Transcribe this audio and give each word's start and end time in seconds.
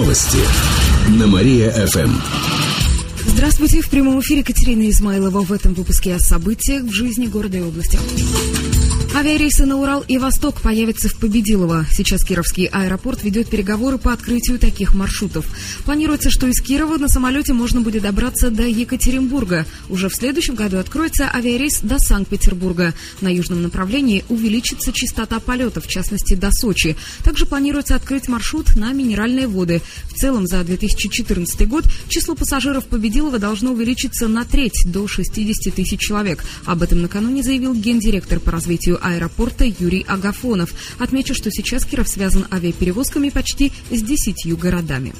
Новости 0.00 0.38
на 1.10 1.26
Мария-ФМ. 1.26 2.69
Здравствуйте, 3.32 3.80
в 3.80 3.88
прямом 3.88 4.20
эфире 4.20 4.42
Катерина 4.42 4.90
Измайлова 4.90 5.42
в 5.42 5.52
этом 5.52 5.72
выпуске 5.74 6.14
о 6.14 6.18
событиях 6.18 6.82
в 6.82 6.92
жизни 6.92 7.26
города 7.26 7.56
и 7.56 7.62
области. 7.62 7.98
Авиарейсы 9.12 9.66
на 9.66 9.76
Урал 9.76 10.04
и 10.06 10.18
Восток 10.18 10.60
появятся 10.62 11.08
в 11.08 11.16
Победилово. 11.16 11.84
Сейчас 11.90 12.24
Кировский 12.24 12.66
аэропорт 12.66 13.24
ведет 13.24 13.50
переговоры 13.50 13.98
по 13.98 14.12
открытию 14.12 14.58
таких 14.58 14.94
маршрутов. 14.94 15.46
Планируется, 15.84 16.30
что 16.30 16.46
из 16.46 16.60
Кирова 16.60 16.96
на 16.96 17.08
самолете 17.08 17.52
можно 17.52 17.80
будет 17.80 18.02
добраться 18.02 18.50
до 18.50 18.62
Екатеринбурга. 18.62 19.66
Уже 19.88 20.08
в 20.08 20.14
следующем 20.14 20.54
году 20.54 20.78
откроется 20.78 21.28
авиарейс 21.28 21.80
до 21.80 21.98
Санкт-Петербурга. 21.98 22.94
На 23.20 23.28
южном 23.28 23.62
направлении 23.62 24.24
увеличится 24.28 24.92
частота 24.92 25.40
полетов, 25.40 25.86
в 25.86 25.88
частности 25.88 26.34
до 26.34 26.50
Сочи. 26.52 26.96
Также 27.24 27.46
планируется 27.46 27.96
открыть 27.96 28.28
маршрут 28.28 28.76
на 28.76 28.92
минеральные 28.92 29.48
воды. 29.48 29.82
В 30.08 30.14
целом 30.14 30.46
за 30.46 30.62
2014 30.62 31.68
год 31.68 31.84
число 32.08 32.36
пассажиров 32.36 32.86
Победилова 32.86 33.29
должно 33.38 33.72
увеличиться 33.72 34.28
на 34.28 34.44
треть, 34.44 34.82
до 34.86 35.06
60 35.06 35.74
тысяч 35.74 36.00
человек. 36.00 36.44
Об 36.64 36.82
этом 36.82 37.02
накануне 37.02 37.42
заявил 37.42 37.74
гендиректор 37.74 38.40
по 38.40 38.50
развитию 38.50 38.98
аэропорта 39.02 39.64
Юрий 39.64 40.04
Агафонов. 40.06 40.72
Отмечу, 40.98 41.34
что 41.34 41.50
сейчас 41.50 41.84
Киров 41.84 42.08
связан 42.08 42.46
авиаперевозками 42.50 43.30
почти 43.30 43.72
с 43.90 44.02
десятью 44.02 44.56
городами. 44.56 45.12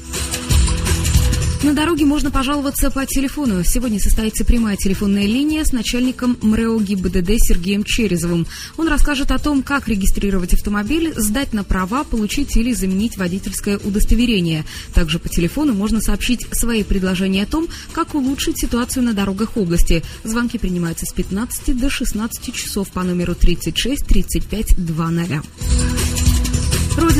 На 1.63 1.73
дороге 1.73 2.05
можно 2.05 2.31
пожаловаться 2.31 2.89
по 2.89 3.05
телефону. 3.05 3.63
Сегодня 3.63 3.99
состоится 3.99 4.43
прямая 4.43 4.77
телефонная 4.77 5.27
линия 5.27 5.63
с 5.63 5.71
начальником 5.71 6.35
МРЭО 6.41 6.79
ГИБДД 6.79 7.33
Сергеем 7.37 7.83
Черезовым. 7.83 8.47
Он 8.77 8.87
расскажет 8.87 9.29
о 9.29 9.37
том, 9.37 9.61
как 9.61 9.87
регистрировать 9.87 10.55
автомобиль, 10.55 11.13
сдать 11.15 11.53
на 11.53 11.63
права, 11.63 12.03
получить 12.03 12.57
или 12.57 12.73
заменить 12.73 13.15
водительское 13.15 13.77
удостоверение. 13.77 14.65
Также 14.95 15.19
по 15.19 15.29
телефону 15.29 15.73
можно 15.73 16.01
сообщить 16.01 16.47
свои 16.51 16.83
предложения 16.83 17.43
о 17.43 17.47
том, 17.47 17.67
как 17.91 18.15
улучшить 18.15 18.59
ситуацию 18.59 19.03
на 19.03 19.13
дорогах 19.13 19.55
области. 19.55 20.01
Звонки 20.23 20.57
принимаются 20.57 21.05
с 21.05 21.13
15 21.13 21.77
до 21.77 21.91
16 21.91 22.55
часов 22.55 22.89
по 22.89 23.03
номеру 23.03 23.35
36 23.35 24.03
35 24.07 24.83
20. 24.83 25.29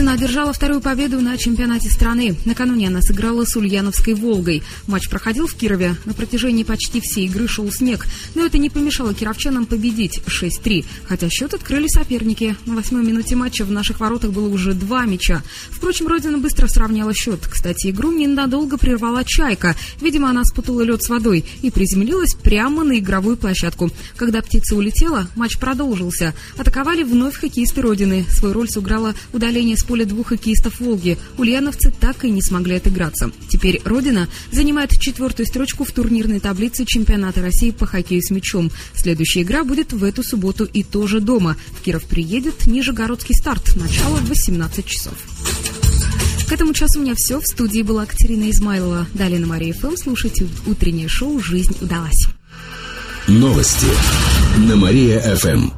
Родина 0.02 0.14
одержала 0.14 0.52
вторую 0.52 0.82
победу 0.82 1.22
на 1.22 1.38
чемпионате 1.38 1.88
страны. 1.88 2.36
Накануне 2.46 2.88
она 2.88 3.04
сыграла 3.04 3.46
с 3.46 3.56
Ульяновской 3.56 4.16
«Волгой». 4.16 4.64
Матч 4.88 5.08
проходил 5.08 5.46
в 5.46 5.54
Кирове. 5.54 5.96
На 6.06 6.16
протяжении 6.16 6.64
почти 6.64 7.00
всей 7.02 7.28
игры 7.28 7.48
шел 7.48 7.72
снег. 7.72 8.08
Но 8.34 8.44
это 8.44 8.58
не 8.58 8.72
помешало 8.72 9.14
кировчанам 9.14 9.68
победить 9.68 10.20
6-3. 10.26 10.86
Хотя 11.06 11.30
счет 11.30 11.54
открыли 11.54 11.86
соперники. 11.88 12.56
На 12.66 12.78
восьмой 12.78 13.04
минуте 13.04 13.36
матча 13.36 13.64
в 13.64 13.70
наших 13.70 14.00
воротах 14.00 14.32
было 14.32 14.48
уже 14.48 14.74
два 14.74 15.06
мяча. 15.06 15.44
Впрочем, 15.70 16.08
Родина 16.08 16.40
быстро 16.40 16.66
сравняла 16.66 17.14
счет. 17.14 17.46
Кстати, 17.48 17.92
игру 17.92 18.12
ненадолго 18.12 18.80
прервала 18.80 19.24
«Чайка». 19.24 19.76
Видимо, 20.02 20.32
она 20.32 20.44
спутала 20.46 20.82
лед 20.82 21.04
с 21.04 21.10
водой 21.10 21.46
и 21.62 21.70
приземлилась 21.70 22.34
прямо 22.34 22.84
на 22.84 22.98
игровую 22.98 23.38
площадку. 23.38 23.92
Когда 24.16 24.42
птица 24.42 24.76
улетела, 24.76 25.28
матч 25.36 25.60
продолжился. 25.60 26.34
Атаковали 26.58 27.04
вновь 27.04 27.36
хоккеисты 27.36 27.84
Родины. 27.84 28.26
Свою 28.32 28.56
роль 28.56 28.68
сыграла 28.68 29.14
удаление 29.32 29.78
с 29.78 29.91
поля 29.92 30.06
двух 30.06 30.28
хоккеистов 30.28 30.80
«Волги» 30.80 31.17
ульяновцы 31.38 31.92
так 31.92 32.23
и 32.23 32.31
не 32.31 32.42
смогли 32.42 32.75
отыграться. 32.75 33.30
Теперь 33.50 33.81
«Родина» 33.84 34.30
занимает 34.50 34.97
четвертую 34.97 35.45
строчку 35.45 35.84
в 35.84 35.92
турнирной 35.92 36.39
таблице 36.39 36.86
чемпионата 36.86 37.42
России 37.42 37.72
по 37.72 37.86
хоккею 37.86 38.22
с 38.22 38.30
мячом. 38.30 38.72
Следующая 38.95 39.42
игра 39.42 39.66
будет 39.66 39.92
в 39.92 40.02
эту 40.06 40.23
субботу 40.23 40.64
и 40.64 40.84
тоже 40.84 41.19
дома. 41.19 41.58
В 41.78 41.81
Киров 41.81 42.06
приедет 42.06 42.67
Нижегородский 42.67 43.36
старт. 43.36 43.75
Начало 43.75 44.16
в 44.19 44.30
18 44.30 44.86
часов. 44.86 45.16
К 46.47 46.53
этому 46.53 46.73
часу 46.73 47.00
у 47.00 47.03
меня 47.03 47.16
все. 47.17 47.42
В 47.42 47.45
студии 47.45 47.81
была 47.81 48.06
Катерина 48.06 48.50
Измайлова. 48.50 49.08
Далее 49.14 49.42
на 49.42 49.47
Мария 49.47 49.73
ФМ 49.73 49.97
слушайте 49.97 50.47
утреннее 50.67 51.09
шоу 51.09 51.42
«Жизнь 51.42 51.75
удалась». 51.81 52.28
Новости 53.28 53.88
на 54.69 54.78
Мария-ФМ. 54.78 55.72